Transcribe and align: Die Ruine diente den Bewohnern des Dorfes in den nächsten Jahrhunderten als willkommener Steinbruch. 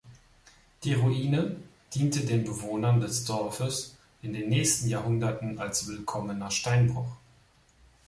Die 0.83 0.95
Ruine 0.95 1.57
diente 1.93 2.21
den 2.25 2.43
Bewohnern 2.43 3.01
des 3.01 3.23
Dorfes 3.23 3.95
in 4.23 4.33
den 4.33 4.49
nächsten 4.49 4.89
Jahrhunderten 4.89 5.59
als 5.59 5.85
willkommener 5.87 6.49
Steinbruch. 6.49 7.17